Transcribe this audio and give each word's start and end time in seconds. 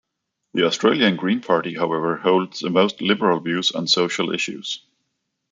The 0.55 0.65
Austrian 0.65 1.15
Green 1.15 1.41
Party, 1.41 1.75
however, 1.75 2.17
holds 2.17 2.61
the 2.61 2.71
most 2.71 3.03
liberal 3.03 3.39
views 3.39 3.71
on 3.71 3.85
social 3.87 4.31
issues. 4.31 4.83